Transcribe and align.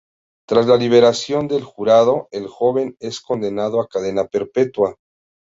Tras 0.49 0.65
la 0.65 0.77
deliberación 0.77 1.47
del 1.47 1.63
jurado, 1.63 2.27
el 2.31 2.47
joven 2.47 2.97
es 2.99 3.21
condenado 3.21 3.79
a 3.79 3.87
cadena 3.87 4.25
perpetua. 4.25 4.95